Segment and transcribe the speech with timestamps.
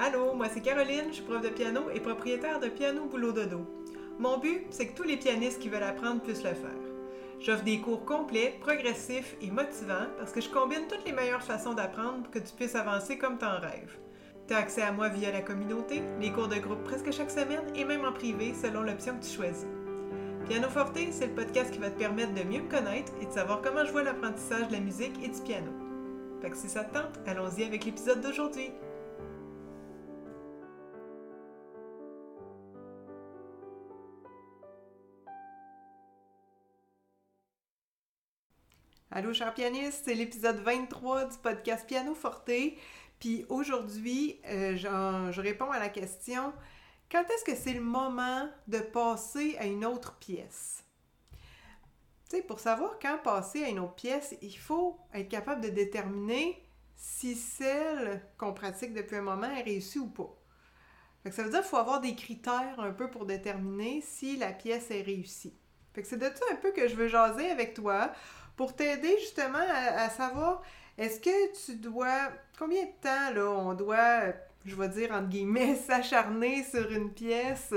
[0.00, 3.66] Allô, moi c'est Caroline, je suis prof de piano et propriétaire de Piano Boulot Dodo.
[4.20, 6.70] Mon but, c'est que tous les pianistes qui veulent apprendre puissent le faire.
[7.40, 11.74] J'offre des cours complets, progressifs et motivants parce que je combine toutes les meilleures façons
[11.74, 13.98] d'apprendre pour que tu puisses avancer comme t'en rêves.
[14.46, 17.66] Tu as accès à moi via la communauté, les cours de groupe presque chaque semaine
[17.74, 19.66] et même en privé selon l'option que tu choisis.
[20.48, 23.32] Piano Forte, c'est le podcast qui va te permettre de mieux me connaître et de
[23.32, 25.72] savoir comment je vois l'apprentissage de la musique et du piano.
[26.40, 28.70] Fait que si ça te tente, allons-y avec l'épisode d'aujourd'hui.
[39.18, 42.52] Allô, chers pianistes, c'est l'épisode 23 du podcast Piano Forte.
[43.18, 46.52] Puis aujourd'hui, euh, je réponds à la question
[47.10, 50.84] quand est-ce que c'est le moment de passer à une autre pièce?
[52.30, 55.70] Tu sais, pour savoir quand passer à une autre pièce, il faut être capable de
[55.70, 56.64] déterminer
[56.94, 60.32] si celle qu'on pratique depuis un moment est réussie ou pas.
[61.24, 64.52] Fait ça veut dire qu'il faut avoir des critères un peu pour déterminer si la
[64.52, 65.58] pièce est réussie.
[66.04, 68.12] C'est de ça un peu que je veux jaser avec toi
[68.56, 70.62] pour t'aider justement à, savoir
[70.98, 72.30] est-ce que tu dois.
[72.58, 74.32] Combien de temps là on doit,
[74.64, 77.72] je vais dire entre guillemets, s'acharner sur une pièce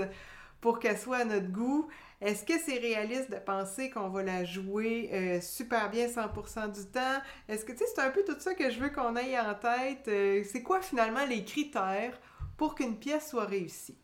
[0.60, 1.88] pour qu'elle soit à notre goût?
[2.20, 6.86] Est-ce que c'est réaliste de penser qu'on va la jouer euh, super bien 100% du
[6.86, 7.20] temps?
[7.50, 10.08] Est-ce que, tu c'est un peu tout ça que je veux qu'on ait en tête.
[10.08, 12.20] Euh, c'est quoi finalement les critères
[12.58, 13.98] pour qu'une pièce soit réussie?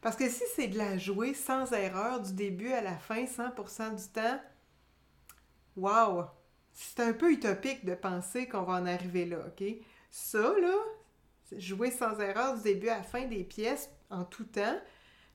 [0.00, 3.96] Parce que si c'est de la jouer sans erreur du début à la fin 100%
[3.96, 4.38] du temps,
[5.78, 6.24] Wow!
[6.72, 9.64] C'est un peu utopique de penser qu'on va en arriver là, OK?
[10.10, 10.74] Ça, là,
[11.56, 14.76] jouer sans erreur du début à la fin des pièces en tout temps,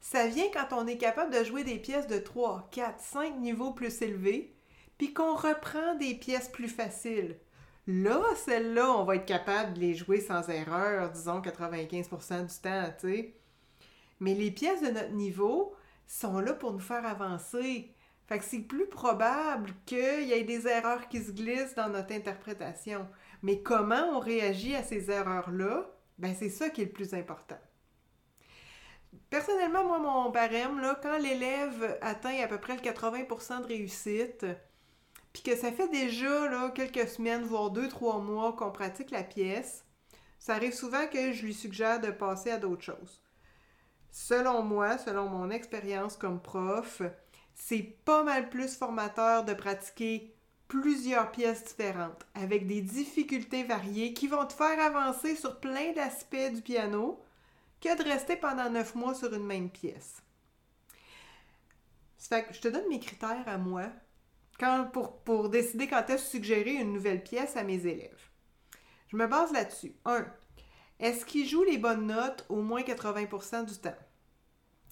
[0.01, 3.71] ça vient quand on est capable de jouer des pièces de 3, 4, 5 niveaux
[3.71, 4.53] plus élevés,
[4.97, 7.37] puis qu'on reprend des pièces plus faciles.
[7.87, 12.93] Là, celles-là, on va être capable de les jouer sans erreur, disons 95% du temps,
[12.99, 13.33] tu sais.
[14.19, 15.75] Mais les pièces de notre niveau
[16.07, 17.93] sont là pour nous faire avancer.
[18.27, 22.13] Fait que c'est plus probable qu'il y ait des erreurs qui se glissent dans notre
[22.13, 23.07] interprétation.
[23.41, 27.59] Mais comment on réagit à ces erreurs-là, ben c'est ça qui est le plus important.
[29.29, 34.45] Personnellement, moi, mon barème, là, quand l'élève atteint à peu près le 80% de réussite,
[35.33, 39.23] puis que ça fait déjà là, quelques semaines, voire deux, trois mois qu'on pratique la
[39.23, 39.85] pièce,
[40.39, 43.23] ça arrive souvent que je lui suggère de passer à d'autres choses.
[44.13, 47.01] Selon moi, selon mon expérience comme prof,
[47.55, 50.35] c'est pas mal plus formateur de pratiquer
[50.67, 56.53] plusieurs pièces différentes avec des difficultés variées qui vont te faire avancer sur plein d'aspects
[56.53, 57.19] du piano
[57.81, 60.21] que de rester pendant neuf mois sur une même pièce.
[62.19, 63.85] fait que je te donne mes critères à moi
[64.59, 68.29] quand, pour, pour décider quand est-ce suggérer une nouvelle pièce à mes élèves.
[69.07, 69.95] Je me base là-dessus.
[70.05, 70.23] 1.
[71.03, 73.93] Est-ce qu'ils jouent les bonnes notes au moins 80% du temps?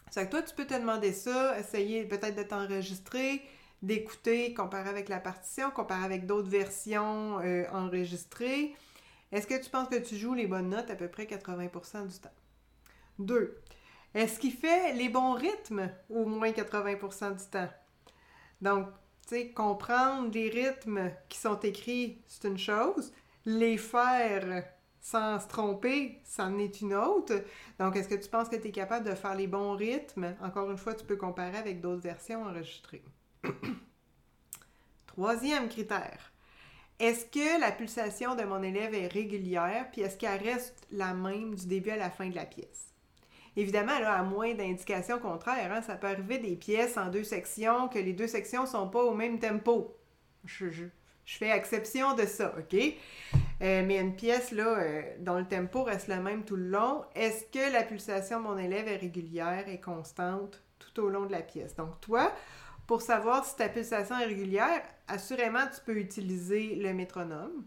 [0.09, 3.41] C'est que toi, tu peux te demander ça, essayer peut-être de t'enregistrer,
[3.81, 8.75] d'écouter, comparer avec la partition, comparer avec d'autres versions euh, enregistrées.
[9.31, 12.19] Est-ce que tu penses que tu joues les bonnes notes à peu près 80% du
[12.19, 12.35] temps?
[13.17, 13.61] Deux,
[14.13, 17.69] est-ce qu'il fait les bons rythmes au moins 80% du temps?
[18.59, 18.89] Donc,
[19.29, 23.13] tu sais, comprendre les rythmes qui sont écrits, c'est une chose.
[23.45, 24.65] Les faire
[25.01, 27.43] sans se tromper, c'en est une autre.
[27.79, 30.35] Donc, est-ce que tu penses que tu es capable de faire les bons rythmes?
[30.41, 33.03] Encore une fois, tu peux comparer avec d'autres versions enregistrées.
[35.07, 36.31] Troisième critère.
[36.99, 41.55] Est-ce que la pulsation de mon élève est régulière, puis est-ce qu'elle reste la même
[41.55, 42.93] du début à la fin de la pièce?
[43.55, 47.89] Évidemment, là, à moins d'indications contraires, hein, ça peut arriver des pièces en deux sections,
[47.89, 49.97] que les deux sections ne sont pas au même tempo.
[50.45, 50.85] Je
[51.25, 52.79] fais exception de ça, OK?
[53.61, 57.03] Euh, mais une pièce là, euh, dont le tempo reste le même tout le long,
[57.13, 61.31] est-ce que la pulsation de mon élève est régulière et constante tout au long de
[61.31, 61.75] la pièce?
[61.75, 62.31] Donc, toi,
[62.87, 67.63] pour savoir si ta pulsation est régulière, assurément, tu peux utiliser le métronome.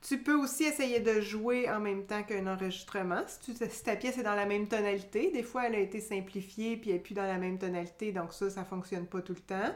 [0.00, 3.22] Tu peux aussi essayer de jouer en même temps qu'un enregistrement.
[3.26, 6.90] Si, ta pièce est dans la même tonalité, des fois elle a été simplifiée puis
[6.90, 9.40] elle n'est plus dans la même tonalité, donc ça, ça ne fonctionne pas tout le
[9.40, 9.74] temps.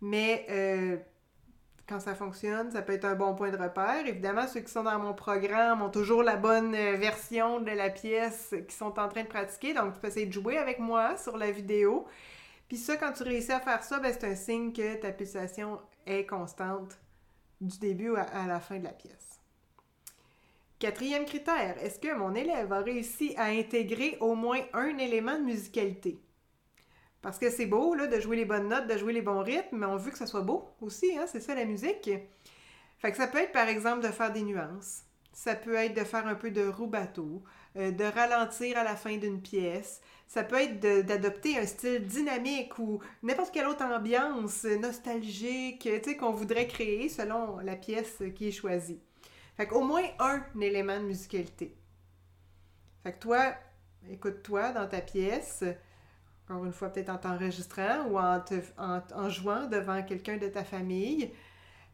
[0.00, 0.96] Mais euh,
[1.88, 4.06] quand ça fonctionne, ça peut être un bon point de repère.
[4.06, 7.88] Évidemment, ceux qui sont dans mon programme ont toujours la bonne euh, version de la
[7.88, 9.72] pièce qu'ils sont en train de pratiquer.
[9.72, 12.06] Donc, tu peux essayer de jouer avec moi sur la vidéo.
[12.68, 15.80] Puis ça, quand tu réussis à faire ça, ben, c'est un signe que ta pulsation
[16.06, 16.98] est constante
[17.60, 19.40] du début à la fin de la pièce.
[20.78, 25.44] Quatrième critère, est-ce que mon élève a réussi à intégrer au moins un élément de
[25.44, 26.20] musicalité?
[27.22, 29.78] Parce que c'est beau là, de jouer les bonnes notes, de jouer les bons rythmes,
[29.78, 31.26] mais on veut que ça soit beau aussi, hein?
[31.26, 32.10] c'est ça la musique.
[32.98, 35.02] Fait que ça peut être par exemple de faire des nuances.
[35.32, 37.42] ça peut être de faire un peu de roue bateau,
[37.76, 40.00] euh, de ralentir à la fin d'une pièce.
[40.26, 45.88] Ça peut être d'adopter un style dynamique ou n'importe quelle autre ambiance nostalgique,
[46.18, 49.00] qu'on voudrait créer selon la pièce qui est choisie.
[49.56, 51.74] Fait qu'au moins un élément de musicalité.
[53.02, 53.54] Fait que toi,
[54.10, 55.64] écoute-toi dans ta pièce,
[56.48, 58.42] encore une fois, peut-être en t'enregistrant ou en,
[58.78, 61.30] en, jouant devant quelqu'un de ta famille.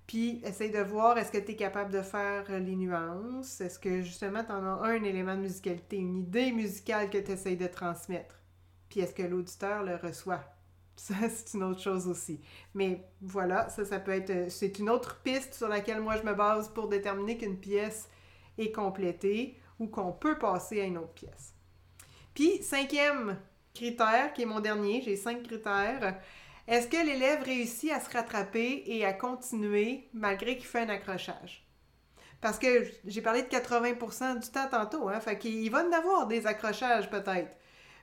[0.06, 3.60] Puis, essaye de voir est-ce que tu es capable de faire les nuances?
[3.60, 7.32] Est-ce que justement, tu en as un élément de musicalité, une idée musicale que tu
[7.32, 8.36] essayes de transmettre?
[8.88, 10.44] Puis, est-ce que l'auditeur le reçoit?
[10.96, 12.40] Ça, c'est une autre chose aussi.
[12.72, 14.48] Mais voilà, ça, ça peut être.
[14.48, 18.08] C'est une autre piste sur laquelle moi je me base pour déterminer qu'une pièce
[18.58, 21.52] est complétée ou qu'on peut passer à une autre pièce.
[22.32, 23.36] Puis, cinquième
[23.74, 26.16] critère, qui est mon dernier, j'ai cinq critères.
[26.68, 31.66] Est-ce que l'élève réussit à se rattraper et à continuer malgré qu'il fait un accrochage?
[32.40, 35.18] Parce que j'ai parlé de 80% du temps tantôt, hein?
[35.20, 37.50] Fait qu'il va en avoir des accrochages peut-être.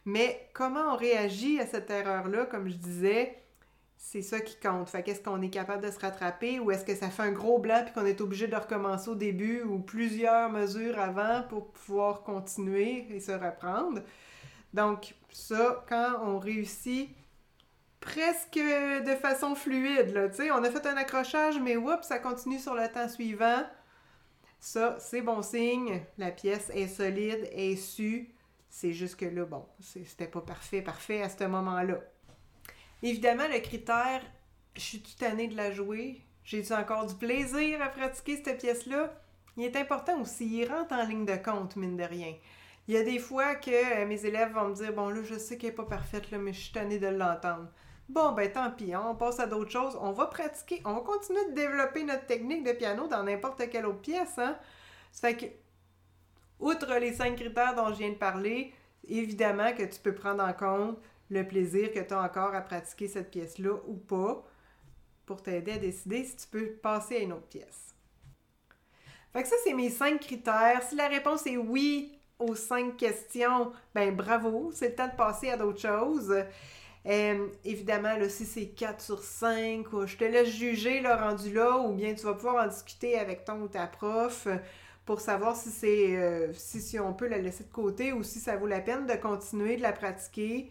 [0.05, 3.37] Mais comment on réagit à cette erreur-là, comme je disais,
[3.97, 4.89] c'est ça qui compte.
[4.89, 7.59] Fait qu'est-ce qu'on est capable de se rattraper ou est-ce que ça fait un gros
[7.59, 12.23] blanc puis qu'on est obligé de recommencer au début ou plusieurs mesures avant pour pouvoir
[12.23, 14.01] continuer et se reprendre?
[14.73, 17.09] Donc, ça, quand on réussit
[17.99, 22.19] presque de façon fluide, là, tu sais, on a fait un accrochage, mais oups, ça
[22.19, 23.63] continue sur le temps suivant.
[24.59, 26.01] Ça, c'est bon signe.
[26.17, 28.33] La pièce est solide, est su.
[28.69, 31.99] C'est juste que là, bon, c'était pas parfait, parfait à ce moment-là.
[33.03, 34.21] Évidemment, le critère,
[34.75, 36.21] je suis toute année de la jouer.
[36.43, 39.13] J'ai-tu encore du plaisir à pratiquer cette pièce-là?
[39.57, 42.33] Il est important aussi, il rentre en ligne de compte, mine de rien.
[42.87, 45.35] Il y a des fois que euh, mes élèves vont me dire Bon, là, je
[45.35, 47.69] sais qu'elle n'est pas parfaite, là, mais je suis tannée de l'entendre.
[48.09, 49.97] Bon, ben tant pis, hein, on passe à d'autres choses.
[50.01, 53.85] On va pratiquer, on va continuer de développer notre technique de piano dans n'importe quelle
[53.85, 54.37] autre pièce.
[54.37, 54.57] Hein?
[55.13, 55.45] Ça fait que,
[56.59, 58.73] outre les cinq critères dont je viens de parler,
[59.07, 60.99] évidemment que tu peux prendre en compte
[61.29, 64.45] le plaisir que tu as encore à pratiquer cette pièce-là ou pas
[65.25, 67.95] pour t'aider à décider si tu peux passer à une autre pièce.
[69.31, 70.83] Fait que ça, c'est mes cinq critères.
[70.83, 75.49] Si la réponse est oui aux cinq questions, ben bravo, c'est le temps de passer
[75.49, 76.33] à d'autres choses.
[77.07, 81.79] Euh, évidemment, là, si c'est 4 sur 5, je te laisse juger le rendu là,
[81.79, 84.47] ou bien tu vas pouvoir en discuter avec ton ou ta prof
[85.05, 88.55] pour savoir si c'est euh, si, on peut la laisser de côté ou si ça
[88.55, 90.69] vaut la peine de continuer de la pratiquer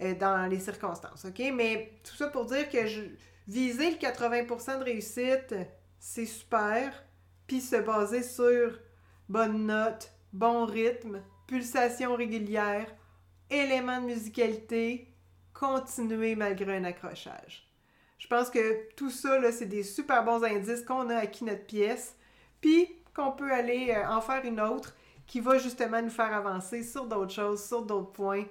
[0.00, 1.24] euh, dans les circonstances.
[1.24, 1.42] OK?
[1.52, 3.02] Mais tout ça pour dire que je,
[3.48, 5.54] viser le 80% de réussite,
[5.98, 7.04] c'est super.
[7.46, 8.78] Puis se baser sur
[9.28, 12.92] bonne note, bon rythme, pulsation régulière,
[13.48, 15.08] éléments de musicalité,
[15.54, 17.70] continuer malgré un accrochage.
[18.18, 22.16] Je pense que tout ça, c'est des super bons indices qu'on a acquis notre pièce,
[22.60, 24.96] puis qu'on peut aller euh, en faire une autre
[25.26, 28.44] qui va justement nous faire avancer sur d'autres choses, sur d'autres points.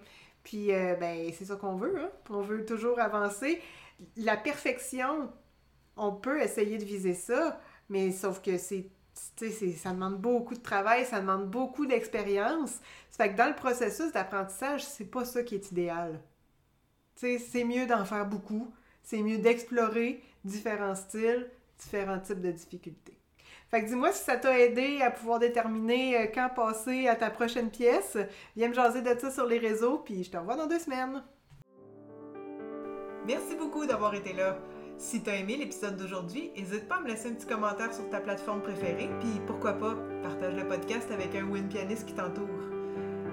[0.43, 1.99] Puis, euh, ben, c'est ça qu'on veut.
[1.99, 2.09] Hein?
[2.29, 3.61] On veut toujours avancer.
[4.15, 5.29] La perfection,
[5.97, 7.59] on peut essayer de viser ça,
[7.89, 12.79] mais sauf que c'est ça demande beaucoup de travail, ça demande beaucoup d'expérience.
[13.09, 16.19] Ça fait que dans le processus d'apprentissage, c'est pas ça qui est idéal.
[17.15, 18.73] C'est mieux d'en faire beaucoup,
[19.03, 23.17] c'est mieux d'explorer différents styles, différents types de difficultés.
[23.69, 27.31] Fait que dis-moi si ça t'a aidé à pouvoir déterminer euh, quand passer à ta
[27.31, 28.17] prochaine pièce.
[28.55, 31.23] Viens me jaser de ça sur les réseaux, puis je te revois dans deux semaines.
[33.25, 34.59] Merci beaucoup d'avoir été là.
[34.97, 38.19] Si t'as aimé l'épisode d'aujourd'hui, n'hésite pas à me laisser un petit commentaire sur ta
[38.19, 42.47] plateforme préférée, puis pourquoi pas, partage le podcast avec un win pianiste qui t'entoure.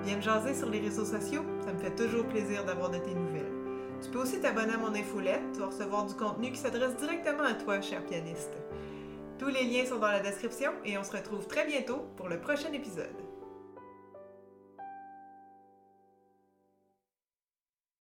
[0.02, 3.14] Viens me jaser sur les réseaux sociaux, ça me fait toujours plaisir d'avoir de tes
[3.14, 3.52] nouvelles.
[4.02, 7.55] Tu peux aussi t'abonner à mon infolette, vas recevoir du contenu qui s'adresse directement à
[7.55, 8.52] toi, cher pianiste.
[9.38, 12.40] Tous les liens sont dans la description et on se retrouve très bientôt pour le
[12.40, 13.30] prochain épisode.